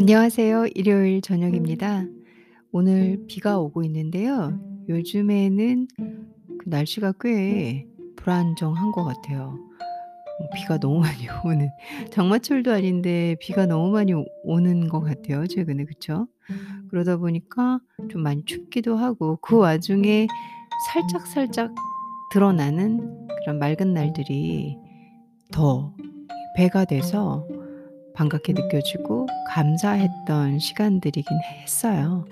안녕하세요. 0.00 0.68
일요일 0.74 1.20
저녁입니다. 1.20 2.06
오늘 2.72 3.22
비가 3.28 3.58
오고 3.58 3.82
있는데요. 3.82 4.58
요즘에는 4.88 5.88
그 6.58 6.64
날씨가 6.64 7.12
꽤 7.20 7.86
불안정한 8.16 8.92
것 8.92 9.04
같아요. 9.04 9.58
음 9.58 10.46
비가 10.54 10.78
너무 10.78 11.00
많이 11.04 11.28
오는 11.44 11.68
장마철도 12.10 12.72
아닌데 12.72 13.36
비가 13.40 13.66
너무 13.66 13.90
많이 13.90 14.14
오 14.14 14.24
오는 14.42 14.88
것 14.88 15.00
같아요 15.00 15.46
최근에. 15.46 15.84
그쵸? 15.84 16.26
그러다 16.88 17.18
보니까 17.18 17.80
좀 18.08 18.22
많이 18.22 18.42
춥기도 18.46 18.96
하고 18.96 19.36
그 19.42 19.58
와중에 19.58 20.28
살짝 20.94 21.26
살짝 21.26 21.74
드러나는 22.32 23.28
그런 23.42 23.58
맑은 23.58 23.92
날들이 23.92 24.78
더 25.52 25.94
배가 26.56 26.86
돼서 26.86 27.46
반갑게 28.20 28.52
느껴지고 28.52 29.26
감사했던 29.48 30.58
시간들이긴 30.58 31.38
했어요. 31.62 32.26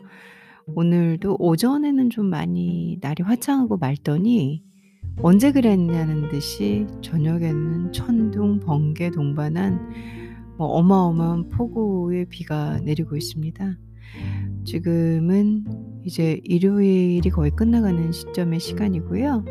오늘도 0.67 1.37
오전에는 1.39 2.11
좀 2.11 2.27
많이 2.27 2.99
날이 3.01 3.23
화창하고 3.23 3.79
맑더니 3.79 4.63
언제 5.23 5.51
그랬냐는 5.51 6.29
듯이 6.29 6.87
저녁에는 7.01 7.91
천둥, 7.93 8.61
번개, 8.61 9.11
동반한 9.11 9.81
뭐 10.59 10.67
어마어마한 10.67 11.49
폭우의 11.49 12.27
비가 12.27 12.79
내리고 12.81 13.17
있습니다. 13.17 13.79
지금은 14.67 15.65
이제 16.05 16.39
일요일이 16.45 17.31
거의 17.31 17.51
끝나가는 17.51 18.13
시점의 18.13 18.61
시간이고요. 18.61 19.43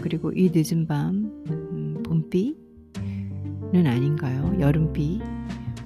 그리고 0.00 0.30
이 0.30 0.52
늦은 0.54 0.86
밤 0.86 1.42
음 1.50 2.02
봄비는 2.04 3.86
아닌가요? 3.86 4.54
여름비 4.60 5.20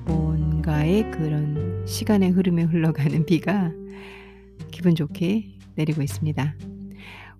뭔가의 0.06 1.10
그런 1.10 1.84
시간의 1.87 2.30
흐름에 2.30 2.62
흘러가는 2.62 3.24
비가 3.26 3.73
기분 4.70 4.95
좋게 4.95 5.59
내리고 5.74 6.02
있습니다. 6.02 6.56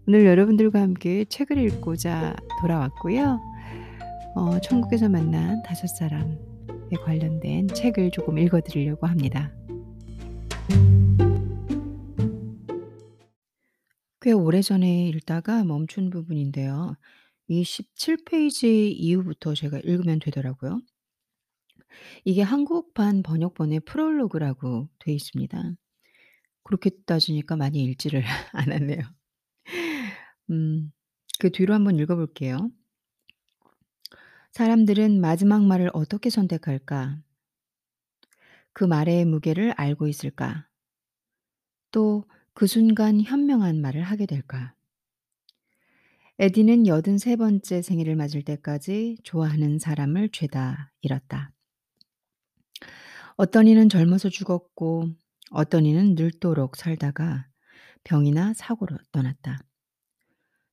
오늘 0.06 0.27
여러분들과 0.27 0.81
함께 0.81 1.25
책을 1.25 1.58
읽고자 1.58 2.36
돌아왔고요. 2.61 3.41
어 4.36 4.61
천국에서 4.61 5.08
만난 5.08 5.58
5 5.58 5.86
사람에 5.98 6.97
관련된 7.05 7.69
책을 7.69 8.11
조금 8.11 8.38
읽어 8.38 8.61
드리려고 8.61 9.06
합니다. 9.06 9.53
꽤 14.22 14.33
오래전에 14.33 15.08
읽다가 15.08 15.64
멈춘 15.64 16.11
부분인데요. 16.11 16.97
이 17.48 17.64
17 17.64 18.19
페이지 18.25 18.91
이후부터 18.91 19.55
제가 19.55 19.78
읽으면 19.78 20.19
되더라고요. 20.20 20.81
이게 22.24 22.42
한국판 22.42 23.22
번역본의 23.22 23.80
프롤로그라고 23.80 24.88
돼 24.98 25.12
있습니다. 25.12 25.74
그렇게 26.64 26.91
따지니까 27.06 27.56
많이 27.56 27.82
읽지를 27.84 28.22
않았네요. 28.52 29.00
음 30.50 30.92
그 31.41 31.50
뒤로 31.50 31.72
한번 31.72 31.98
읽어 31.98 32.16
볼게요. 32.16 32.70
"사람들은 34.52 35.22
마지막 35.22 35.64
말을 35.64 35.88
어떻게 35.94 36.28
선택할까?" 36.28 37.19
"그 38.75 38.84
말의 38.84 39.25
무게를 39.25 39.72
알고 39.72 40.06
있을까?" 40.06 40.69
또 41.92 42.25
그 42.52 42.66
순간 42.66 43.22
현명한 43.22 43.80
말을 43.80 44.02
하게 44.02 44.27
될까? 44.27 44.75
에디는 46.38 46.84
83 46.86 47.36
번째 47.36 47.80
생일을 47.80 48.16
맞을 48.16 48.42
때까지 48.42 49.16
좋아하는 49.22 49.78
사람을 49.78 50.30
죄다 50.30 50.92
잃었다. 51.00 51.52
어떤 53.42 53.66
이는 53.66 53.88
젊어서 53.88 54.28
죽었고 54.28 55.08
어떤 55.50 55.86
이는 55.86 56.14
늙도록 56.14 56.77
살다가 56.77 57.47
병이나 58.04 58.53
사고로 58.53 58.98
떠났다. 59.12 59.60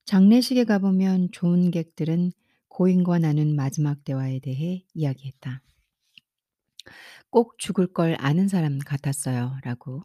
장례식에 0.03 0.65
가 0.65 0.77
보면 0.77 1.29
좋은 1.31 1.71
객들은 1.71 2.33
고인과 2.67 3.19
나눈 3.19 3.55
마지막 3.55 4.03
대화에 4.03 4.41
대해 4.41 4.83
이야기했다. 4.93 5.61
"꼭 7.29 7.57
죽을 7.57 7.87
걸 7.87 8.17
아는 8.19 8.49
사람 8.49 8.79
같았어요."라고. 8.79 10.03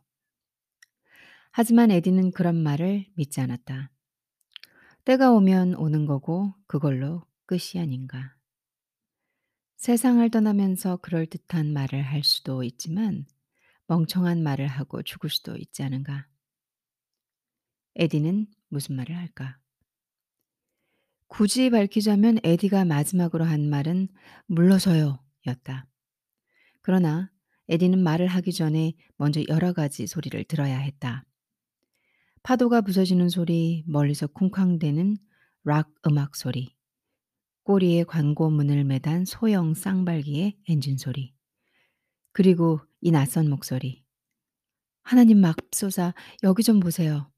하지만 1.50 1.90
에디는 1.90 2.30
그런 2.30 2.62
말을 2.62 3.06
믿지 3.16 3.40
않았다. 3.40 3.90
때가 5.04 5.32
오면 5.32 5.74
오는 5.74 6.06
거고 6.06 6.54
그걸로 6.68 7.24
끝이 7.46 7.80
아닌가. 7.80 8.36
세상을 9.82 10.30
떠나면서 10.30 10.98
그럴듯한 10.98 11.72
말을 11.72 12.02
할 12.02 12.22
수도 12.22 12.62
있지만 12.62 13.26
멍청한 13.88 14.40
말을 14.40 14.68
하고 14.68 15.02
죽을 15.02 15.28
수도 15.28 15.56
있지 15.56 15.82
않은가. 15.82 16.28
에디는 17.96 18.46
무슨 18.68 18.94
말을 18.94 19.16
할까? 19.16 19.58
굳이 21.26 21.68
밝히자면 21.68 22.38
에디가 22.44 22.84
마지막으로 22.84 23.44
한 23.44 23.68
말은 23.68 24.06
"물러서요." 24.46 25.18
였다. 25.48 25.88
그러나 26.80 27.32
에디는 27.68 28.04
말을 28.04 28.28
하기 28.28 28.52
전에 28.52 28.92
먼저 29.16 29.42
여러 29.48 29.72
가지 29.72 30.06
소리를 30.06 30.44
들어야 30.44 30.78
했다. 30.78 31.24
파도가 32.44 32.82
부서지는 32.82 33.28
소리, 33.28 33.82
멀리서 33.88 34.28
쿵쾅대는 34.28 35.16
락 35.64 35.92
음악 36.06 36.36
소리, 36.36 36.72
꼬리에 37.64 38.04
광고문을 38.04 38.84
매단 38.84 39.24
소형 39.24 39.74
쌍발기의 39.74 40.58
엔진 40.68 40.96
소리, 40.98 41.32
그리고 42.32 42.80
이 43.00 43.10
낯선 43.10 43.48
목소리. 43.48 44.04
"하나님 45.02 45.40
맙소사 45.40 46.14
여기 46.42 46.62
좀 46.62 46.80
보세요." 46.80 47.30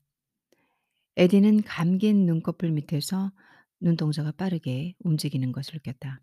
에디는 1.17 1.63
감긴 1.63 2.27
눈꺼풀 2.27 2.71
밑에서 2.73 3.33
눈동자가 3.81 4.33
빠르게 4.33 4.95
움직이는 5.01 5.53
것을 5.53 5.75
느꼈다. 5.75 6.23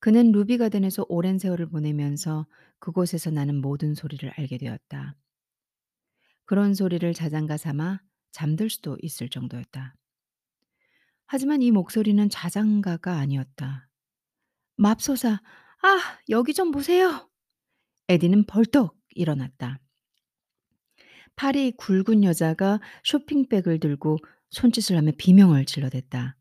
그는 0.00 0.32
루비 0.32 0.58
가든에서 0.58 1.06
오랜 1.08 1.38
세월을 1.38 1.70
보내면서 1.70 2.46
그곳에서 2.78 3.30
나는 3.30 3.60
모든 3.60 3.94
소리를 3.94 4.28
알게 4.36 4.58
되었다. 4.58 5.16
그런 6.44 6.74
소리를 6.74 7.12
자장가 7.14 7.56
삼아 7.56 8.00
잠들 8.32 8.70
수도 8.70 8.98
있을 9.02 9.28
정도였다. 9.28 9.94
하지만 11.26 11.62
이 11.62 11.70
목소리는 11.70 12.28
자장가가 12.28 13.16
아니었다. 13.16 13.88
"맙소사 14.76 15.40
아 15.82 16.18
여기 16.28 16.54
좀 16.54 16.70
보세요." 16.70 17.28
에디는 18.08 18.44
벌떡 18.46 18.96
일어났다. 19.10 19.80
팔이 21.34 21.72
굵은 21.72 22.24
여자가 22.24 22.80
쇼핑백을 23.04 23.80
들고 23.80 24.18
손짓을 24.50 24.96
하며 24.96 25.12
비명을 25.18 25.66
질러댔다. 25.66 26.36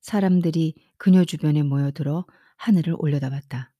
사람들이 0.00 0.74
그녀 0.96 1.24
주변에 1.24 1.62
모여들어 1.62 2.26
하늘을 2.56 2.94
올려다봤다. 2.98 3.72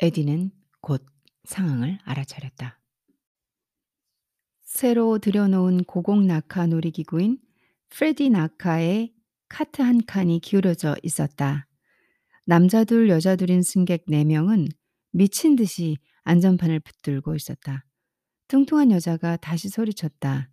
에디는 0.00 0.50
곧 0.80 1.04
상황을 1.44 1.98
알아차렸다. 2.04 2.80
새로 4.62 5.18
들여놓은 5.18 5.84
고공 5.84 6.26
낙하 6.26 6.66
놀이기구인 6.66 7.38
프레디 7.90 8.30
낙하의 8.30 9.12
카트 9.48 9.82
한 9.82 10.00
칸이 10.06 10.40
기울어져 10.40 10.96
있었다. 11.02 11.66
남자 12.46 12.84
둘 12.84 13.08
여자 13.10 13.36
둘인 13.36 13.62
승객 13.62 14.06
4명은 14.06 14.68
미친 15.12 15.56
듯이 15.56 15.98
안전판을 16.22 16.80
붙들고 16.80 17.34
있었다. 17.34 17.84
뚱뚱한 18.48 18.90
여자가 18.92 19.36
다시 19.36 19.68
소리쳤다. 19.68 20.50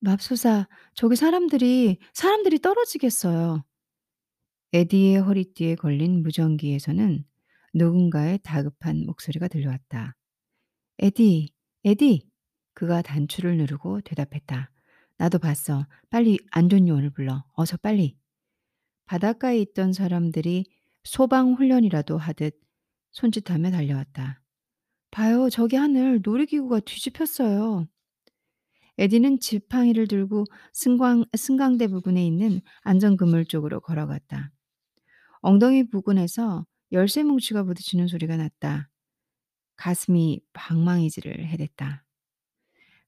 "맙소사 0.00 0.68
저기 0.94 1.16
사람들이, 1.16 1.98
사람들이 2.12 2.58
떨어지겠어요." 2.58 3.64
에디의 4.72 5.20
허리띠에 5.22 5.76
걸린 5.76 6.22
무전기에서는 6.22 7.24
누군가의 7.74 8.40
다급한 8.42 9.04
목소리가 9.06 9.48
들려왔다. 9.48 10.16
"에디, 10.98 11.48
에디." 11.84 12.28
그가 12.74 13.02
단추를 13.02 13.56
누르고 13.58 14.00
대답했다." 14.00 14.70
나도 15.24 15.38
봤어. 15.38 15.86
빨리 16.10 16.38
안전요원을 16.50 17.08
불러. 17.08 17.44
어서 17.54 17.78
빨리." 17.78 18.14
바닷가에 19.06 19.58
있던 19.60 19.94
사람들이 19.94 20.66
소방 21.02 21.54
훈련이라도 21.54 22.18
하듯 22.18 22.60
손짓하며 23.12 23.70
달려왔다. 23.70 24.42
"봐요. 25.10 25.48
저기 25.48 25.76
하늘 25.76 26.20
놀이기구가 26.22 26.80
뒤집혔어요." 26.80 27.86
에디는 28.98 29.40
지팡이를 29.40 30.08
들고 30.08 30.44
승광 30.74 31.24
승강대 31.34 31.88
부근에 31.88 32.24
있는 32.26 32.60
안전 32.82 33.16
그물 33.16 33.46
쪽으로 33.46 33.80
걸어갔다. 33.80 34.52
엉덩이 35.40 35.88
부근에서 35.88 36.66
열쇠 36.92 37.22
뭉치가 37.22 37.64
부딪히는 37.64 38.08
소리가 38.08 38.36
났다. 38.36 38.90
가슴이 39.76 40.42
방망이질을 40.52 41.46
해댔다. 41.46 42.03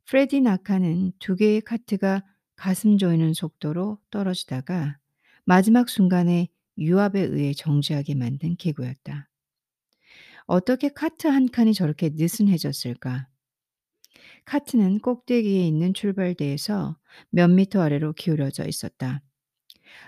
프레디 0.06 0.40
나카는 0.40 1.12
두 1.18 1.36
개의 1.36 1.60
카트가 1.60 2.24
가슴 2.56 2.96
조이는 2.98 3.34
속도로 3.34 3.98
떨어지다가 4.10 4.98
마지막 5.44 5.88
순간에 5.88 6.48
유압에 6.78 7.20
의해 7.20 7.52
정지하게 7.52 8.14
만든 8.14 8.56
기구였다. 8.56 9.28
어떻게 10.46 10.88
카트 10.88 11.26
한 11.26 11.48
칸이 11.50 11.74
저렇게 11.74 12.10
느슨해졌을까? 12.14 13.28
카트는 14.44 15.00
꼭대기에 15.00 15.66
있는 15.66 15.92
출발대에서 15.92 16.96
몇 17.30 17.48
미터 17.50 17.80
아래로 17.82 18.12
기울어져 18.12 18.66
있었다. 18.66 19.22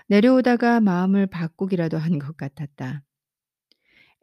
내려오다가 0.07 0.79
마음을 0.81 1.27
바꾸기라도 1.27 1.97
한 1.97 2.19
것 2.19 2.37
같았다. 2.37 3.03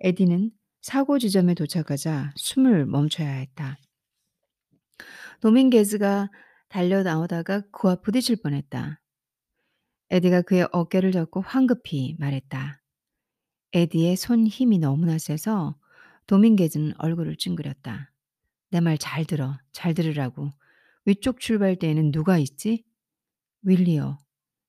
에디는 0.00 0.50
사고 0.82 1.19
지점에 1.19 1.55
도착하자 1.55 2.32
숨을 2.37 2.87
멈춰야 2.87 3.28
했다. 3.31 3.78
도밍게즈가 5.40 6.30
달려 6.68 7.02
나오다가 7.02 7.62
그와 7.72 7.96
부딪힐 7.96 8.36
뻔했다. 8.42 9.00
에디가 10.10 10.42
그의 10.42 10.68
어깨를 10.72 11.12
잡고 11.12 11.40
황급히 11.42 12.16
말했다. 12.18 12.80
에디의 13.72 14.16
손 14.16 14.46
힘이 14.46 14.78
너무나 14.78 15.18
세서 15.18 15.76
도밍게즈는 16.26 16.94
얼굴을 16.98 17.36
찡그렸다. 17.36 18.12
내 18.70 18.80
말 18.80 18.98
잘 18.98 19.24
들어. 19.24 19.58
잘 19.72 19.94
들으라고. 19.94 20.50
위쪽 21.04 21.40
출발대에는 21.40 22.12
누가 22.12 22.38
있지? 22.38 22.84
윌리요. 23.62 24.18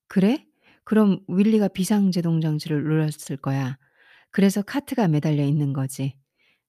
그래? 0.08 0.46
그럼 0.84 1.20
윌리가 1.28 1.68
비상제동 1.68 2.40
장치를 2.40 2.82
눌렀을 2.82 3.36
거야. 3.36 3.78
그래서 4.30 4.62
카트가 4.62 5.08
매달려 5.08 5.44
있는 5.44 5.72
거지. 5.72 6.16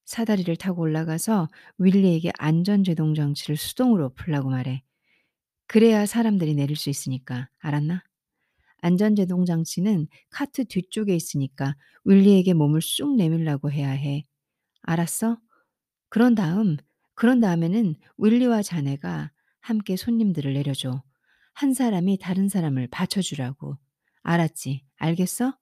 사다리를 0.09 0.55
타고 0.55 0.81
올라가서 0.81 1.49
윌리에게 1.77 2.31
안전제동 2.39 3.13
장치를 3.13 3.57
수동으로 3.57 4.09
풀라고 4.15 4.49
말해. 4.49 4.81
그래야 5.67 6.07
사람들이 6.07 6.55
내릴 6.55 6.75
수 6.77 6.89
있으니까. 6.89 7.47
알았나? 7.59 8.03
안전제동 8.81 9.45
장치는 9.45 10.07
카트 10.31 10.65
뒤쪽에 10.65 11.15
있으니까 11.15 11.75
윌리에게 12.05 12.55
몸을 12.55 12.81
쑥 12.81 13.17
내밀라고 13.17 13.71
해야 13.71 13.91
해. 13.91 14.25
알았어? 14.81 15.37
그런 16.09 16.33
다음, 16.33 16.77
그런 17.13 17.39
다음에는 17.39 17.93
윌리와 18.17 18.63
자네가 18.63 19.31
함께 19.59 19.95
손님들을 19.95 20.53
내려줘. 20.53 21.03
한 21.53 21.75
사람이 21.75 22.17
다른 22.17 22.49
사람을 22.49 22.87
받쳐주라고. 22.87 23.77
알았지? 24.23 24.85
알겠어? 24.97 25.55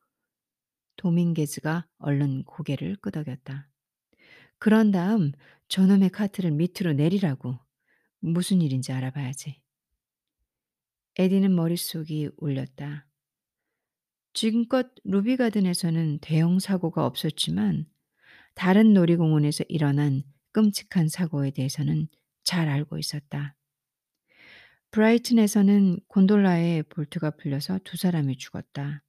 도밍게즈가 0.95 1.85
얼른 1.97 2.45
고개를 2.45 2.95
끄덕였다. 3.01 3.66
그런 4.59 4.91
다음 4.91 5.31
저놈의 5.67 6.09
카트를 6.09 6.51
밑으로 6.51 6.93
내리라고. 6.93 7.59
무슨 8.19 8.61
일인지 8.61 8.91
알아봐야지. 8.91 9.61
에디는 11.19 11.55
머릿속이 11.55 12.29
울렸다. 12.37 13.07
지금껏 14.33 14.87
루비가든에서는 15.03 16.19
대형 16.21 16.59
사고가 16.59 17.05
없었지만 17.05 17.87
다른 18.53 18.93
놀이공원에서 18.93 19.63
일어난 19.67 20.23
끔찍한 20.51 21.09
사고에 21.09 21.51
대해서는 21.51 22.07
잘 22.43 22.69
알고 22.69 22.97
있었다. 22.97 23.55
브라이튼에서는 24.91 25.99
곤돌라에 26.07 26.83
볼트가 26.83 27.31
풀려서 27.31 27.79
두 27.83 27.97
사람이 27.97 28.37
죽었다. 28.37 29.03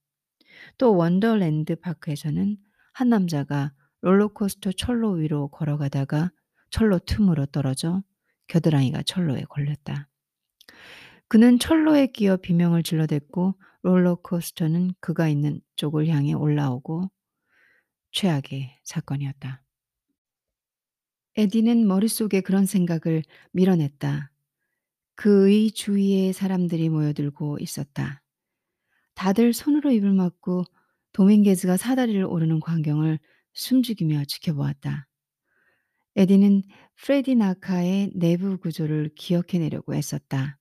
또 0.76 0.96
원더랜드 0.96 1.76
파크에서는 1.76 2.56
한 2.92 3.08
남자가 3.08 3.72
롤러코스터 4.02 4.72
철로 4.72 5.12
위로 5.12 5.48
걸어가다가 5.48 6.30
철로 6.70 6.98
틈으로 6.98 7.46
떨어져 7.46 8.02
겨드랑이가 8.48 9.02
철로에 9.02 9.42
걸렸다. 9.48 10.08
그는 11.28 11.58
철로에 11.58 12.06
끼어 12.06 12.36
비명을 12.36 12.82
질러댔고 12.82 13.54
롤러코스터는 13.82 14.92
그가 15.00 15.28
있는 15.28 15.60
쪽을 15.76 16.08
향해 16.08 16.32
올라오고 16.32 17.10
최악의 18.12 18.78
사건이었다. 18.84 19.62
에디는 21.36 21.86
머릿속에 21.86 22.40
그런 22.40 22.66
생각을 22.66 23.22
밀어냈다. 23.52 24.32
그의 25.14 25.70
주위에 25.70 26.32
사람들이 26.32 26.88
모여들고 26.88 27.58
있었다. 27.60 28.22
다들 29.14 29.52
손으로 29.52 29.90
입을 29.90 30.12
막고 30.12 30.64
도밍게즈가 31.12 31.76
사다리를 31.76 32.24
오르는 32.24 32.60
광경을 32.60 33.18
숨죽이며 33.58 34.24
지켜보았다. 34.24 35.08
에디는 36.14 36.62
프레디 36.94 37.34
낙하의 37.34 38.12
내부 38.14 38.56
구조를 38.58 39.10
기억해내려고 39.16 39.94
애썼다. 39.94 40.58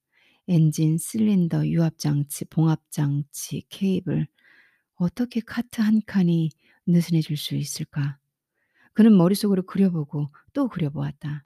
엔진, 0.47 0.97
실린더, 0.97 1.67
유압장치, 1.67 2.45
봉합장치, 2.45 3.67
케이블. 3.69 4.27
어떻게 4.95 5.41
카트 5.41 5.81
한 5.81 6.01
칸이 6.05 6.49
느슨해질 6.87 7.37
수 7.37 7.55
있을까? 7.55 8.17
그는 8.93 9.15
머릿속으로 9.15 9.63
그려보고 9.63 10.29
또 10.53 10.67
그려보았다. 10.67 11.45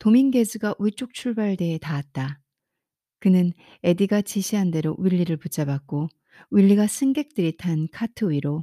도밍게즈가 0.00 0.74
위쪽 0.80 1.14
출발대에 1.14 1.78
닿았다. 1.78 2.40
그는 3.20 3.52
에디가 3.84 4.22
지시한 4.22 4.72
대로 4.72 4.96
윌리를 4.98 5.36
붙잡았고 5.36 6.08
윌리가 6.50 6.88
승객들이 6.88 7.56
탄 7.56 7.86
카트 7.92 8.28
위로 8.30 8.62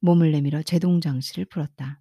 몸을 0.00 0.32
내밀어 0.32 0.62
제동 0.62 1.00
장치를 1.00 1.46
풀었다. 1.46 2.00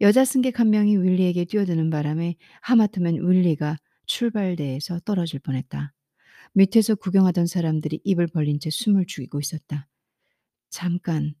여자 0.00 0.24
승객 0.24 0.60
한 0.60 0.70
명이 0.70 0.96
윌리에게 0.96 1.44
뛰어드는 1.44 1.90
바람에 1.90 2.36
하마터면 2.62 3.28
윌리가 3.28 3.76
출발대에서 4.06 5.00
떨어질 5.00 5.40
뻔했다. 5.40 5.92
밑에서 6.54 6.94
구경하던 6.94 7.46
사람들이 7.46 8.00
입을 8.04 8.28
벌린 8.28 8.60
채 8.60 8.70
숨을 8.70 9.06
죽이고 9.06 9.40
있었다. 9.40 9.88
잠깐 10.70 11.34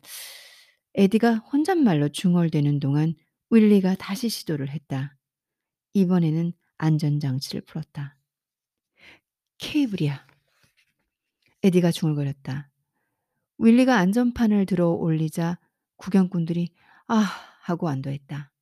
에디가 0.94 1.36
혼잣말로 1.36 2.08
중얼대는 2.08 2.80
동안 2.80 3.14
윌리가 3.50 3.94
다시 3.96 4.28
시도를 4.28 4.70
했다. 4.70 5.16
이번에는 5.94 6.52
안전장치를 6.78 7.62
풀었다. 7.62 8.16
케이블이야. 9.58 10.26
에디가 11.62 11.90
중얼거렸다. 11.90 12.70
윌리가 13.58 13.96
안전판을 13.96 14.66
들어 14.66 14.90
올리자 14.90 15.58
구경꾼들이 15.96 16.72
아 17.08 17.16
하고 17.62 17.88
안도했다. 17.88 18.52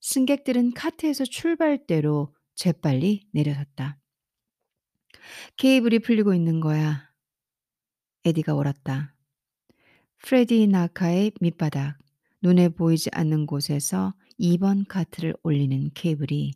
승객들은 0.00 0.72
카트에서 0.74 1.24
출발대로 1.24 2.34
재빨리 2.54 3.28
내려섰다. 3.32 3.98
케이블이 5.56 5.98
풀리고 6.00 6.34
있는 6.34 6.60
거야. 6.60 7.10
에디가 8.24 8.54
울었다. 8.54 9.14
프레디 10.18 10.66
나카의 10.66 11.32
밑바닥, 11.40 11.98
눈에 12.42 12.68
보이지 12.68 13.10
않는 13.12 13.46
곳에서 13.46 14.14
2번 14.40 14.86
카트를 14.88 15.34
올리는 15.42 15.90
케이블이 15.94 16.52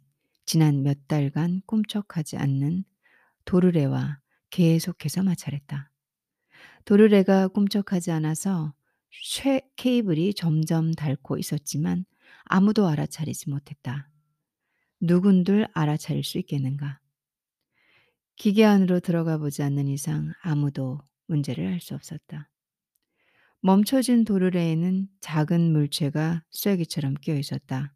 지난 0.46 0.82
몇 0.82 1.06
달간 1.08 1.62
꿈쩍하지 1.66 2.36
않는 2.36 2.84
도르래와 3.44 4.20
계속해서 4.50 5.22
마찰했다. 5.22 5.89
도르래가 6.84 7.48
꿈쩍하지 7.48 8.10
않아서 8.12 8.74
쇠 9.10 9.62
케이블이 9.76 10.34
점점 10.34 10.92
닳고 10.92 11.38
있었지만 11.38 12.04
아무도 12.44 12.86
알아차리지 12.88 13.50
못했다. 13.50 14.08
누군들 15.00 15.68
알아차릴 15.72 16.24
수 16.24 16.38
있겠는가? 16.38 17.00
기계 18.36 18.64
안으로 18.64 19.00
들어가 19.00 19.38
보지 19.38 19.62
않는 19.62 19.86
이상 19.88 20.32
아무도 20.42 21.00
문제를 21.26 21.66
알 21.66 21.80
수 21.80 21.94
없었다. 21.94 22.50
멈춰진 23.60 24.24
도르래에는 24.24 25.08
작은 25.20 25.72
물체가 25.72 26.42
쐐기처럼 26.50 27.14
끼어 27.14 27.34
있었다. 27.36 27.94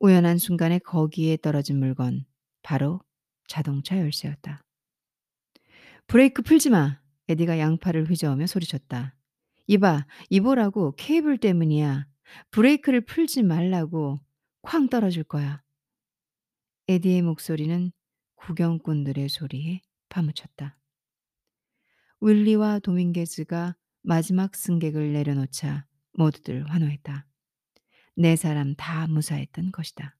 우연한 0.00 0.38
순간에 0.38 0.78
거기에 0.78 1.36
떨어진 1.36 1.78
물건, 1.78 2.26
바로 2.62 3.00
자동차 3.48 3.96
열쇠였다. 3.98 4.64
브레이크 6.08 6.42
풀지 6.42 6.70
마! 6.70 7.00
에디가 7.28 7.58
양팔을 7.58 8.08
휘저으며 8.08 8.46
소리쳤다. 8.46 9.14
이봐, 9.66 10.06
이보라고 10.30 10.94
케이블 10.96 11.38
때문이야. 11.38 12.06
브레이크를 12.50 13.02
풀지 13.04 13.42
말라고 13.42 14.20
쾅 14.62 14.88
떨어질 14.88 15.24
거야. 15.24 15.62
에디의 16.88 17.22
목소리는 17.22 17.92
구경꾼들의 18.36 19.28
소리에 19.28 19.80
파묻혔다. 20.08 20.78
윌리와 22.20 22.78
도밍게즈가 22.78 23.76
마지막 24.02 24.54
승객을 24.54 25.12
내려놓자 25.12 25.86
모두들 26.12 26.68
환호했다. 26.70 27.26
네 28.16 28.36
사람 28.36 28.74
다 28.76 29.06
무사했던 29.08 29.72
것이다. 29.72 30.16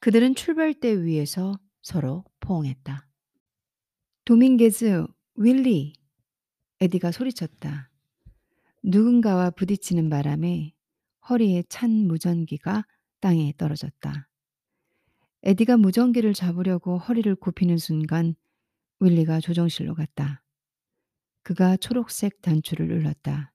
그들은 0.00 0.34
출발대 0.34 1.04
위에서 1.04 1.58
서로 1.82 2.24
포옹했다. 2.40 3.06
도밍게즈, 4.24 5.06
윌리! 5.42 5.94
에디가 6.80 7.12
소리쳤다. 7.12 7.88
누군가와 8.82 9.48
부딪히는 9.48 10.10
바람에 10.10 10.74
허리에 11.30 11.62
찬 11.70 11.90
무전기가 11.90 12.84
땅에 13.20 13.54
떨어졌다. 13.56 14.28
에디가 15.44 15.78
무전기를 15.78 16.34
잡으려고 16.34 16.98
허리를 16.98 17.34
굽히는 17.36 17.78
순간 17.78 18.34
윌리가 19.00 19.40
조정실로 19.40 19.94
갔다. 19.94 20.42
그가 21.42 21.78
초록색 21.78 22.42
단추를 22.42 22.88
눌렀다. 22.88 23.54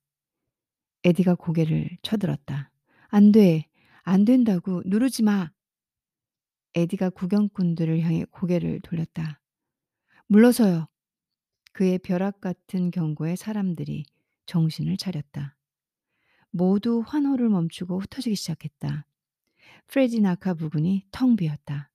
에디가 1.03 1.35
고개를 1.35 1.99
쳐들었다. 2.01 2.71
"안 3.09 3.31
돼. 3.31 3.67
안 4.01 4.25
된다고. 4.25 4.81
누르지 4.87 5.21
마." 5.21 5.51
에디가 6.73 7.11
구경꾼들을 7.11 8.01
향해 8.01 8.25
고개를 8.31 8.79
돌렸다. 8.81 9.39
"물러서요." 10.25 10.87
그의 11.75 11.99
벼락 11.99 12.39
같은 12.39 12.89
경고에 12.89 13.35
사람들이 13.35 14.05
정신을 14.45 14.95
차렸다. 14.95 15.57
모두 16.49 17.03
환호를 17.05 17.49
멈추고 17.49 17.99
흩어지기 17.99 18.37
시작했다. 18.37 19.05
프레디 19.87 20.21
나카 20.21 20.53
부근이 20.53 21.05
텅 21.11 21.35
비었다. 21.35 21.91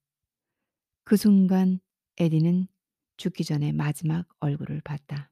그 1.02 1.16
순간 1.16 1.80
에디는 2.18 2.68
죽기 3.16 3.42
전에 3.42 3.72
마지막 3.72 4.26
얼굴을 4.40 4.82
봤다. 4.82 5.30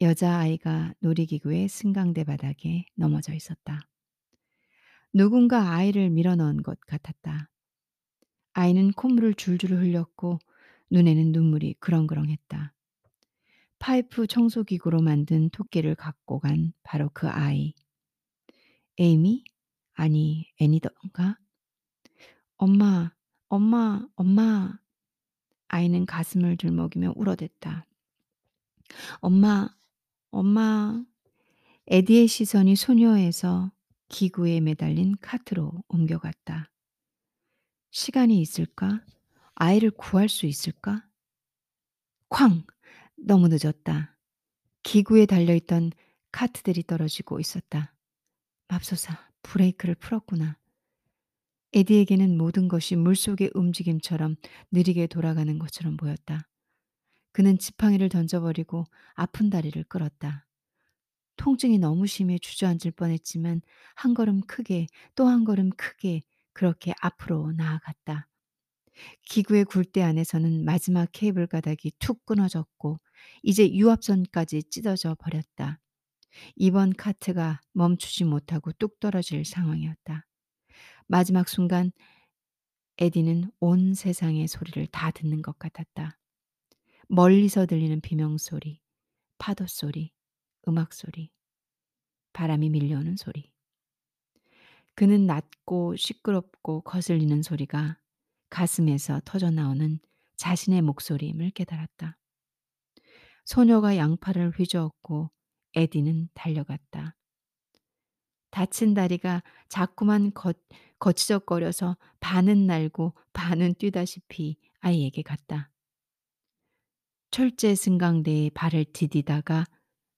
여자아이가 0.00 0.94
놀이기구의 1.00 1.68
승강대 1.68 2.24
바닥에 2.24 2.86
넘어져 2.94 3.34
있었다. 3.34 3.82
누군가 5.12 5.74
아이를 5.74 6.08
밀어넣은 6.08 6.62
것 6.62 6.80
같았다. 6.80 7.50
아이는 8.54 8.92
콧물을 8.92 9.34
줄줄 9.34 9.72
흘렸고 9.72 10.38
눈에는 10.90 11.32
눈물이 11.32 11.74
그렁그렁했다. 11.74 12.72
파이프 13.78 14.26
청소기구로 14.26 15.00
만든 15.00 15.50
토끼를 15.50 15.94
갖고 15.94 16.40
간 16.40 16.72
바로 16.82 17.10
그 17.12 17.28
아이. 17.28 17.74
에이미? 18.98 19.44
아니, 19.94 20.50
애니던가? 20.60 21.38
엄마, 22.56 23.12
엄마, 23.48 24.06
엄마. 24.16 24.78
아이는 25.68 26.06
가슴을 26.06 26.56
들먹이며 26.56 27.12
울어댔다. 27.16 27.86
엄마, 29.20 29.68
엄마. 30.30 31.04
에디의 31.86 32.26
시선이 32.26 32.76
소녀에서 32.76 33.72
기구에 34.08 34.60
매달린 34.60 35.16
카트로 35.20 35.84
옮겨갔다. 35.88 36.70
시간이 37.90 38.40
있을까? 38.40 39.04
아이를 39.54 39.90
구할 39.90 40.28
수 40.28 40.46
있을까? 40.46 41.04
쾅! 42.28 42.64
너무 43.18 43.48
늦었다. 43.48 44.16
기구에 44.82 45.26
달려있던 45.26 45.92
카트들이 46.32 46.84
떨어지고 46.84 47.40
있었다. 47.40 47.94
맙소사, 48.68 49.30
브레이크를 49.42 49.94
풀었구나. 49.96 50.58
에디에게는 51.74 52.36
모든 52.38 52.68
것이 52.68 52.96
물속의 52.96 53.50
움직임처럼 53.54 54.36
느리게 54.72 55.06
돌아가는 55.06 55.58
것처럼 55.58 55.96
보였다. 55.96 56.48
그는 57.32 57.58
지팡이를 57.58 58.08
던져버리고 58.08 58.84
아픈 59.14 59.50
다리를 59.50 59.82
끌었다. 59.84 60.46
통증이 61.36 61.78
너무 61.78 62.06
심해 62.06 62.38
주저앉을 62.38 62.92
뻔했지만 62.96 63.62
한 63.94 64.14
걸음 64.14 64.40
크게 64.42 64.86
또 65.14 65.28
한 65.28 65.44
걸음 65.44 65.70
크게 65.70 66.22
그렇게 66.52 66.92
앞으로 67.00 67.52
나아갔다. 67.52 68.28
기구의 69.28 69.64
굴대 69.64 70.02
안에서는 70.02 70.64
마지막 70.64 71.08
케이블 71.12 71.46
가닥이 71.46 71.92
툭 71.98 72.24
끊어졌고 72.26 72.98
이제 73.42 73.72
유압선까지 73.72 74.64
찢어져 74.64 75.14
버렸다. 75.18 75.80
이번 76.56 76.92
카트가 76.92 77.60
멈추지 77.72 78.24
못하고 78.24 78.72
뚝 78.72 79.00
떨어질 79.00 79.44
상황이었다. 79.44 80.26
마지막 81.06 81.48
순간 81.48 81.92
에디는 82.98 83.50
온 83.60 83.94
세상의 83.94 84.48
소리를 84.48 84.86
다 84.88 85.10
듣는 85.10 85.40
것 85.42 85.58
같았다. 85.58 86.18
멀리서 87.08 87.64
들리는 87.64 88.00
비명소리, 88.00 88.80
파도소리, 89.38 90.12
음악소리, 90.66 91.30
바람이 92.32 92.68
밀려오는 92.70 93.16
소리. 93.16 93.50
그는 94.94 95.26
낮고 95.26 95.96
시끄럽고 95.96 96.82
거슬리는 96.82 97.42
소리가 97.42 97.98
가슴에서 98.50 99.20
터져나오는 99.24 100.00
자신의 100.36 100.82
목소리임을 100.82 101.50
깨달았다. 101.50 102.18
소녀가 103.48 103.96
양팔을 103.96 104.50
휘저었고 104.50 105.30
에디는 105.74 106.28
달려갔다. 106.34 107.16
다친 108.50 108.92
다리가 108.92 109.42
자꾸만 109.70 110.34
거, 110.34 110.52
거치적거려서 110.98 111.96
반은 112.20 112.66
날고 112.66 113.14
반은 113.32 113.76
뛰다시피 113.76 114.58
아이에게 114.80 115.22
갔다. 115.22 115.70
철제 117.30 117.74
승강대에 117.74 118.50
발을 118.50 118.84
디디다가 118.92 119.64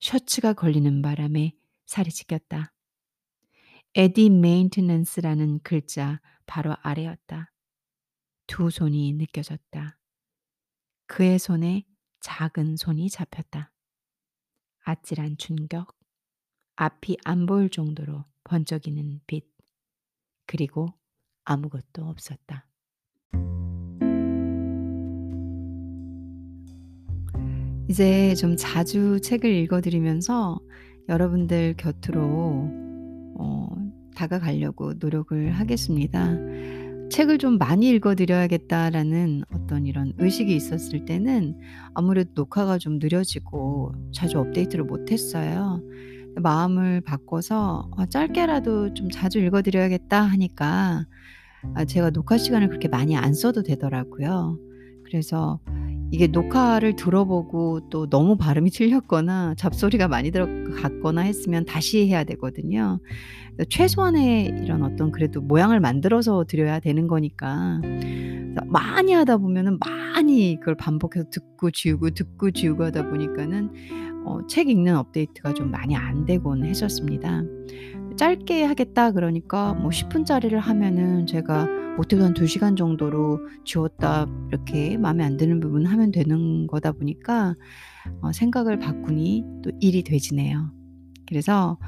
셔츠가 0.00 0.52
걸리는 0.52 1.00
바람에 1.00 1.52
살이 1.86 2.10
찢겼다. 2.10 2.72
에디 3.94 4.28
Maintenance라는 4.30 5.60
글자 5.62 6.20
바로 6.46 6.74
아래였다. 6.82 7.52
두 8.48 8.70
손이 8.70 9.12
느껴졌다. 9.12 10.00
그의 11.06 11.38
손에 11.38 11.84
작은 12.20 12.76
손이 12.76 13.10
잡혔다. 13.10 13.72
아찔한 14.84 15.36
충격, 15.38 15.96
앞이 16.76 17.16
안 17.24 17.46
보일 17.46 17.70
정도로 17.70 18.24
번쩍이는 18.44 19.20
빛, 19.26 19.46
그리고 20.46 20.94
아무것도 21.44 22.04
없었다. 22.04 22.66
이제 27.88 28.34
좀 28.36 28.56
자주 28.56 29.20
책을 29.20 29.50
읽어드리면서 29.50 30.60
여러분들 31.08 31.74
곁으로 31.76 32.68
어, 33.36 33.68
다가가려고 34.14 34.94
노력을 34.94 35.50
하겠습니다. 35.50 36.36
책을 37.10 37.38
좀 37.38 37.58
많이 37.58 37.88
읽어드려야겠다라는 37.90 39.42
어떤 39.52 39.84
이런 39.84 40.12
의식이 40.18 40.54
있었을 40.54 41.04
때는 41.04 41.58
아무래도 41.94 42.30
녹화가 42.34 42.78
좀 42.78 42.98
느려지고 42.98 43.92
자주 44.14 44.38
업데이트를 44.38 44.84
못했어요. 44.84 45.82
마음을 46.36 47.00
바꿔서 47.00 47.88
어, 47.96 48.06
짧게라도 48.06 48.94
좀 48.94 49.10
자주 49.10 49.40
읽어드려야겠다 49.40 50.22
하니까 50.22 51.04
아, 51.74 51.84
제가 51.84 52.10
녹화 52.10 52.38
시간을 52.38 52.68
그렇게 52.68 52.88
많이 52.88 53.16
안 53.16 53.34
써도 53.34 53.62
되더라고요. 53.62 54.58
그래서 55.04 55.60
이게 56.12 56.26
녹화를 56.26 56.96
들어보고 56.96 57.88
또 57.88 58.08
너무 58.08 58.36
발음이 58.36 58.70
틀렸거나 58.70 59.54
잡소리가 59.56 60.08
많이 60.08 60.30
들어갔거나 60.30 61.22
했으면 61.22 61.64
다시 61.64 62.08
해야 62.08 62.24
되거든요. 62.24 62.98
최소한의 63.68 64.46
이런 64.62 64.82
어떤 64.82 65.12
그래도 65.12 65.40
모양을 65.40 65.80
만들어서 65.80 66.44
드려야 66.44 66.80
되는 66.80 67.06
거니까 67.06 67.80
많이 68.66 69.12
하다 69.12 69.36
보면은 69.36 69.78
많이 69.78 70.56
그걸 70.58 70.74
반복해서 70.76 71.28
듣고 71.30 71.70
지우고 71.70 72.10
듣고 72.10 72.50
지우고 72.50 72.84
하다 72.84 73.08
보니까는 73.08 73.70
어, 74.24 74.46
책 74.48 74.68
읽는 74.68 74.96
업데이트가 74.96 75.54
좀 75.54 75.70
많이 75.70 75.96
안 75.96 76.24
되곤 76.24 76.64
했었습니다. 76.64 77.42
짧게 78.16 78.64
하겠다 78.64 79.12
그러니까 79.12 79.74
뭐 79.74 79.90
10분짜리를 79.90 80.54
하면은 80.54 81.26
제가 81.26 81.68
못해도 82.00 82.24
한 82.24 82.32
2시간 82.32 82.76
정도로 82.76 83.40
지웠다 83.64 84.26
이렇게 84.48 84.96
마음에 84.96 85.22
안 85.22 85.36
드는 85.36 85.60
부분 85.60 85.84
하면 85.84 86.10
되는 86.10 86.66
거다 86.66 86.92
보니까 86.92 87.54
어, 88.22 88.32
생각을 88.32 88.78
바꾸니 88.78 89.44
또 89.62 89.70
일이 89.80 90.02
되지네요. 90.02 90.72
그래서 91.26 91.78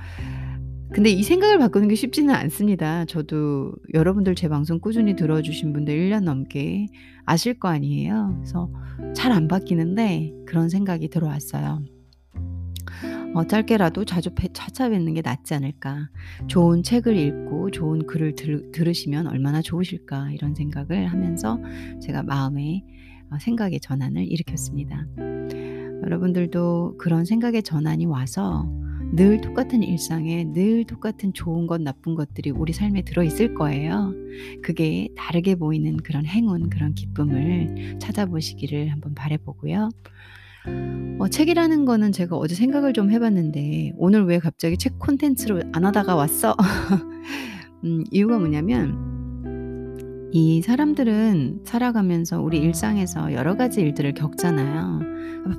근데 0.92 1.08
이 1.08 1.22
생각을 1.22 1.58
바꾸는 1.58 1.88
게 1.88 1.94
쉽지는 1.94 2.34
않습니다. 2.34 3.06
저도 3.06 3.72
여러분들 3.94 4.34
제 4.34 4.48
방송 4.48 4.78
꾸준히 4.78 5.16
들어주신 5.16 5.72
분들 5.72 5.96
1년 5.96 6.24
넘게 6.24 6.88
아실 7.24 7.58
거 7.58 7.68
아니에요. 7.68 8.34
그래서 8.36 8.70
잘 9.14 9.32
안 9.32 9.48
바뀌는데 9.48 10.34
그런 10.46 10.68
생각이 10.68 11.08
들어왔어요. 11.08 11.82
어, 13.34 13.46
짧게라도 13.46 14.04
자주 14.04 14.30
찾아뵙는 14.52 15.14
게 15.14 15.22
낫지 15.22 15.54
않을까. 15.54 16.10
좋은 16.48 16.82
책을 16.82 17.16
읽고 17.16 17.70
좋은 17.70 18.06
글을 18.06 18.34
들, 18.36 18.70
들으시면 18.72 19.26
얼마나 19.26 19.62
좋으실까. 19.62 20.32
이런 20.32 20.54
생각을 20.54 21.06
하면서 21.06 21.58
제가 22.02 22.22
마음의 22.22 22.84
어, 23.30 23.38
생각의 23.38 23.80
전환을 23.80 24.30
일으켰습니다. 24.30 25.06
여러분들도 26.02 26.98
그런 26.98 27.24
생각의 27.24 27.62
전환이 27.62 28.04
와서 28.04 28.68
늘 29.14 29.40
똑같은 29.40 29.82
일상에 29.82 30.44
늘 30.52 30.84
똑같은 30.84 31.32
좋은 31.32 31.66
것, 31.66 31.80
나쁜 31.80 32.14
것들이 32.14 32.50
우리 32.50 32.72
삶에 32.72 33.02
들어있을 33.02 33.54
거예요. 33.54 34.12
그게 34.62 35.08
다르게 35.16 35.54
보이는 35.54 35.96
그런 35.98 36.26
행운, 36.26 36.68
그런 36.70 36.94
기쁨을 36.94 37.98
찾아보시기를 37.98 38.90
한번 38.90 39.14
바래보고요. 39.14 39.90
어, 41.22 41.28
책이라는 41.28 41.84
거는 41.84 42.10
제가 42.10 42.36
어제 42.36 42.56
생각을 42.56 42.92
좀 42.92 43.12
해봤는데 43.12 43.92
오늘 43.96 44.24
왜 44.24 44.40
갑자기 44.40 44.76
책 44.76 44.98
콘텐츠로 44.98 45.62
안 45.70 45.84
하다가 45.84 46.16
왔어? 46.16 46.56
음, 47.84 48.02
이유가 48.10 48.40
뭐냐면 48.40 50.30
이 50.32 50.62
사람들은 50.62 51.60
살아가면서 51.64 52.42
우리 52.42 52.58
일상에서 52.58 53.34
여러 53.34 53.56
가지 53.56 53.80
일들을 53.82 54.14
겪잖아요. 54.14 54.98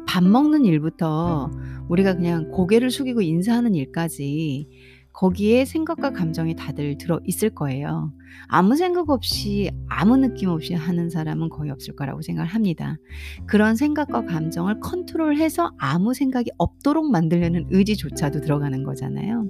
밥 0.05 0.25
먹는 0.25 0.65
일부터 0.65 1.50
우리가 1.88 2.15
그냥 2.15 2.51
고개를 2.51 2.91
숙이고 2.91 3.22
인사하는 3.22 3.74
일까지 3.74 4.67
거기에 5.13 5.65
생각과 5.65 6.12
감정이 6.12 6.55
다들 6.55 6.98
들어 6.98 7.20
있을 7.24 7.51
거예요. 7.51 8.12
아무 8.48 8.75
생각 8.75 9.10
없이 9.10 9.70
아무 9.88 10.17
느낌 10.17 10.50
없이 10.50 10.74
하는 10.74 11.10
사람은 11.10 11.50
거의 11.50 11.72
없을 11.72 11.96
거라고 11.96 12.22
생각을 12.22 12.50
합니다. 12.50 12.98
그런 13.46 13.75
생각과 13.75 14.25
감정을 14.25 14.79
컨트롤해서 14.79 15.72
아무 15.77 16.13
생각이 16.13 16.51
없도록 16.58 17.12
만들려는 17.12 17.67
의지조차도 17.70 18.41
들어가는 18.41 18.84
거잖아요. 18.84 19.48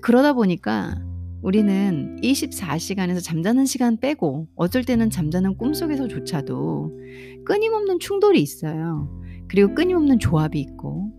그러다 0.00 0.32
보니까 0.32 1.02
우리는 1.42 2.16
24시간에서 2.22 3.22
잠자는 3.22 3.66
시간 3.66 3.98
빼고 3.98 4.48
어쩔 4.54 4.82
때는 4.82 5.10
잠자는 5.10 5.58
꿈속에서조차도 5.58 6.98
끊임없는 7.44 7.98
충돌이 7.98 8.40
있어요. 8.40 9.10
그리고 9.48 9.74
끊임없는 9.74 10.20
조합이 10.20 10.58
있고 10.60 11.12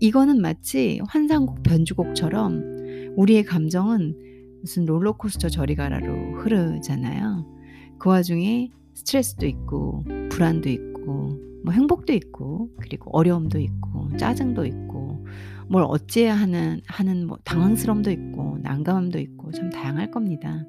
이거는 0.00 0.40
마치 0.40 1.00
환상곡 1.08 1.62
변주곡처럼 1.64 2.73
우리의 3.16 3.44
감정은 3.44 4.14
무슨 4.60 4.86
롤러코스터 4.86 5.48
저리 5.48 5.74
가라로 5.74 6.38
흐르잖아요. 6.38 7.46
그 7.98 8.08
와중에 8.08 8.70
스트레스도 8.94 9.46
있고 9.46 10.04
불안도 10.30 10.68
있고 10.68 11.38
뭐 11.64 11.72
행복도 11.72 12.12
있고 12.12 12.70
그리고 12.76 13.10
어려움도 13.16 13.58
있고 13.58 14.16
짜증도 14.16 14.66
있고 14.66 15.26
뭘 15.68 15.84
어찌해야 15.86 16.34
하는 16.34 16.80
하는 16.86 17.26
뭐 17.26 17.38
당황스러움도 17.44 18.10
있고 18.10 18.58
난감함도 18.62 19.18
있고 19.18 19.50
참 19.52 19.70
다양할 19.70 20.10
겁니다. 20.10 20.64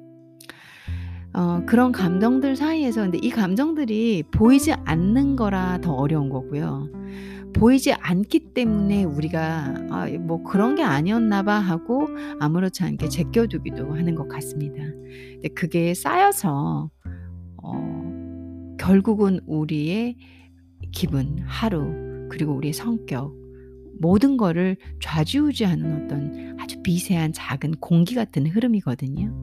어, 1.34 1.62
그런 1.66 1.92
감정들 1.92 2.56
사이에서 2.56 3.02
근데 3.02 3.18
이 3.20 3.28
감정들이 3.28 4.22
보이지 4.30 4.72
않는 4.72 5.36
거라 5.36 5.78
더 5.82 5.92
어려운 5.92 6.30
거고요. 6.30 6.88
보이지 7.56 7.92
않기 7.92 8.52
때문에 8.52 9.04
우리가 9.04 9.74
아, 9.90 10.06
뭐 10.20 10.42
그런 10.42 10.74
게 10.74 10.82
아니었나 10.82 11.42
봐 11.42 11.54
하고 11.54 12.08
아무렇지 12.38 12.84
않게 12.84 13.08
제껴두기도 13.08 13.94
하는 13.94 14.14
것 14.14 14.28
같습니다. 14.28 14.76
근데 14.76 15.48
그게 15.48 15.94
쌓여서 15.94 16.90
어, 17.62 18.76
결국은 18.78 19.40
우리의 19.46 20.16
기분, 20.92 21.38
하루, 21.46 22.28
그리고 22.30 22.52
우리의 22.54 22.74
성격, 22.74 23.34
모든 23.98 24.36
거를 24.36 24.76
좌지우지하는 25.00 26.04
어떤 26.04 26.56
아주 26.60 26.76
미세한 26.84 27.32
작은 27.32 27.76
공기 27.80 28.14
같은 28.14 28.46
흐름이거든요. 28.46 29.34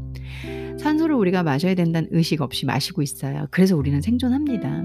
산소를 0.77 1.15
우리가 1.15 1.41
마셔야 1.41 1.73
된다는 1.73 2.09
의식 2.11 2.41
없이 2.41 2.65
마시고 2.67 3.01
있어요. 3.01 3.47
그래서 3.49 3.75
우리는 3.75 3.99
생존합니다. 4.01 4.83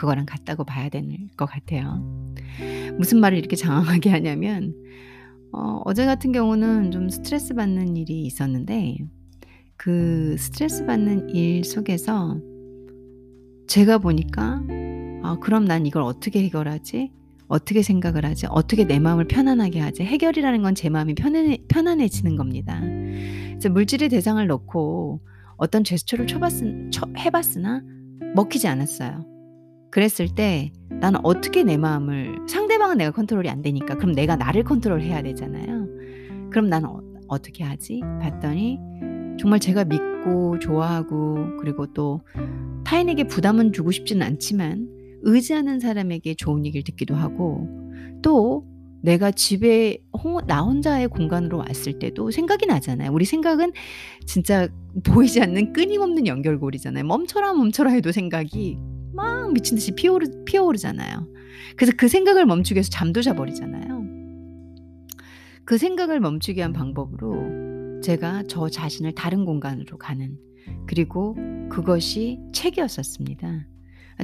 그거랑 0.00 0.24
같다고 0.24 0.64
봐야 0.64 0.88
되는 0.88 1.28
것 1.36 1.44
같아요. 1.44 2.02
무슨 2.96 3.20
말을 3.20 3.36
이렇게 3.36 3.54
장황하게 3.54 4.08
하냐면, 4.08 4.74
어, 5.52 5.82
어제 5.84 6.06
같은 6.06 6.32
경우는 6.32 6.90
좀 6.90 7.10
스트레스 7.10 7.52
받는 7.52 7.98
일이 7.98 8.22
있었는데, 8.22 8.96
그 9.76 10.36
스트레스 10.38 10.86
받는 10.86 11.28
일 11.34 11.64
속에서 11.64 12.40
제가 13.66 13.98
보니까, 13.98 14.62
아, 15.22 15.36
그럼 15.38 15.66
난 15.66 15.84
이걸 15.84 16.02
어떻게 16.02 16.42
해결하지? 16.44 17.12
어떻게 17.48 17.82
생각을 17.82 18.24
하지? 18.24 18.46
어떻게 18.48 18.86
내 18.86 18.98
마음을 18.98 19.26
편안하게 19.26 19.80
하지? 19.80 20.02
해결이라는 20.02 20.62
건 20.62 20.74
제 20.74 20.88
마음이 20.88 21.14
편안해, 21.14 21.58
편안해지는 21.68 22.36
겁니다. 22.36 22.80
물질의 23.70 24.08
대상을 24.08 24.46
놓고 24.46 25.20
어떤 25.58 25.84
제스처를 25.84 26.26
쳐봤, 26.26 26.52
쳐, 26.90 27.06
해봤으나 27.18 27.82
먹히지 28.34 28.66
않았어요. 28.66 29.39
그랬을 29.90 30.34
때 30.34 30.72
나는 30.88 31.20
어떻게 31.22 31.62
내 31.62 31.76
마음을 31.76 32.38
상대방은 32.48 32.98
내가 32.98 33.10
컨트롤이 33.10 33.48
안 33.48 33.62
되니까 33.62 33.96
그럼 33.96 34.12
내가 34.12 34.36
나를 34.36 34.64
컨트롤해야 34.64 35.22
되잖아요. 35.22 35.88
그럼 36.50 36.68
나는 36.68 36.88
어, 36.88 37.00
어떻게 37.28 37.64
하지? 37.64 38.00
봤더니 38.20 38.78
정말 39.38 39.58
제가 39.60 39.84
믿고 39.84 40.58
좋아하고 40.58 41.56
그리고 41.60 41.86
또 41.92 42.20
타인에게 42.84 43.24
부담은 43.24 43.72
주고 43.72 43.90
싶지는 43.90 44.26
않지만 44.26 44.88
의지하는 45.22 45.80
사람에게 45.80 46.34
좋은 46.34 46.66
얘기를 46.66 46.82
듣기도 46.84 47.14
하고 47.14 47.68
또 48.22 48.64
내가 49.02 49.30
집에 49.30 49.98
나 50.46 50.60
혼자의 50.60 51.08
공간으로 51.08 51.58
왔을 51.58 51.98
때도 51.98 52.30
생각이 52.30 52.66
나잖아요. 52.66 53.10
우리 53.12 53.24
생각은 53.24 53.72
진짜 54.26 54.68
보이지 55.04 55.40
않는 55.40 55.72
끊임없는 55.72 56.26
연결고리잖아요. 56.26 57.04
멈춰라 57.04 57.54
멈춰라 57.54 57.90
해도 57.92 58.12
생각이 58.12 58.76
막 59.20 59.52
미친 59.52 59.76
듯이 59.76 59.92
피어오르, 59.92 60.44
피어오르잖아요. 60.44 61.28
그래서 61.76 61.92
그 61.96 62.08
생각을 62.08 62.46
멈추기 62.46 62.76
위해서 62.76 62.90
잠도 62.90 63.22
자버리잖아요. 63.22 64.00
그 65.64 65.78
생각을 65.78 66.20
멈추기 66.20 66.58
위한 66.58 66.72
방법으로 66.72 68.00
제가 68.02 68.44
저 68.48 68.68
자신을 68.68 69.12
다른 69.14 69.44
공간으로 69.44 69.98
가는 69.98 70.36
그리고 70.86 71.36
그것이 71.70 72.38
책이었었습니다. 72.52 73.66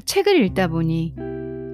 책을 0.05 0.45
읽다 0.45 0.69
보니 0.69 1.15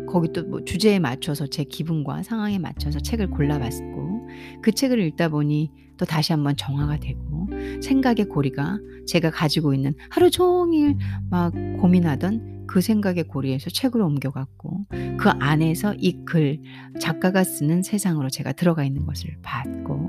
거기 0.09 0.33
또 0.33 0.43
뭐 0.43 0.65
주제에 0.65 0.99
맞춰서 0.99 1.47
제 1.47 1.65
기분과 1.65 2.23
상황에 2.23 2.59
맞춰서 2.59 3.01
책을 3.01 3.31
골라봤고 3.31 4.29
그 4.61 4.73
책을 4.73 5.01
읽다 5.01 5.29
보니 5.29 5.71
또 5.97 6.05
다시 6.05 6.33
한번 6.33 6.57
정화가 6.57 6.99
되고 6.99 7.49
생각의 7.81 8.27
고리가 8.27 8.79
제가 9.07 9.31
가지고 9.31 9.73
있는 9.75 9.95
하루 10.11 10.31
종일 10.31 10.97
막 11.31 11.53
고민하던 11.81 12.62
그 12.73 12.81
생각의 12.81 13.25
고리에서 13.25 13.69
책으로 13.69 14.07
옮겨갔고 14.07 14.87
그 15.19 15.29
안에서 15.29 15.95
이 15.99 16.25
글 16.25 16.59
작가가 17.01 17.45
쓰는 17.45 17.83
세상으로 17.83 18.31
제가 18.31 18.53
들어가 18.53 18.83
있는 18.85 19.05
것을 19.05 19.37
봤고 19.43 20.07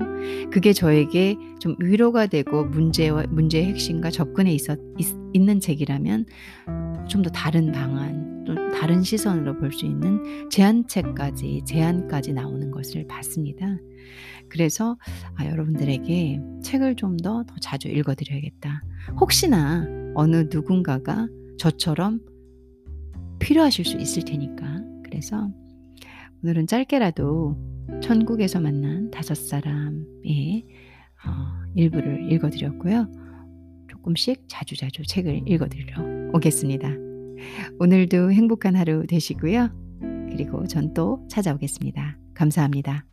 그게 0.50 0.72
저에게 0.72 1.36
좀 1.60 1.76
위로가 1.78 2.26
되고 2.26 2.64
문제와 2.64 3.24
문제의 3.28 3.66
핵심과 3.66 4.10
접근에 4.10 4.50
있었 4.54 4.78
있, 4.98 5.06
있는 5.34 5.60
책이라면 5.60 6.24
좀 7.08 7.22
더 7.22 7.28
다른 7.30 7.70
방안 7.70 8.44
또 8.46 8.54
다른 8.72 9.02
시선으로 9.02 9.58
볼 9.58 9.70
수 9.72 9.84
있는 9.84 10.48
제안책까지 10.50 11.62
제안까지 11.66 12.32
나오는 12.32 12.70
것을 12.70 13.06
봤습니다. 13.06 13.76
그래서 14.48 14.96
아, 15.36 15.44
여러분들에게 15.46 16.40
책을 16.62 16.96
좀 16.96 17.18
더 17.18 17.44
더 17.44 17.54
자주 17.60 17.88
읽어드려야겠다. 17.88 18.82
혹시나 19.20 19.86
어느 20.14 20.48
누군가가 20.50 21.28
저처럼 21.58 22.20
필요하실 23.38 23.84
수 23.84 23.96
있을 23.98 24.24
테니까. 24.24 24.82
그래서 25.04 25.50
오늘은 26.42 26.66
짧게라도 26.66 27.56
천국에서 28.02 28.60
만난 28.60 29.10
다섯 29.10 29.34
사람의 29.34 30.64
어, 31.26 31.30
일부를 31.74 32.30
읽어드렸고요. 32.32 33.10
조금씩 33.88 34.44
자주자주 34.48 35.04
책을 35.06 35.42
읽어드리러 35.46 36.30
오겠습니다. 36.34 36.88
오늘도 37.78 38.32
행복한 38.32 38.76
하루 38.76 39.06
되시고요. 39.06 39.70
그리고 40.30 40.66
전 40.66 40.92
또 40.94 41.26
찾아오겠습니다. 41.28 42.18
감사합니다. 42.34 43.04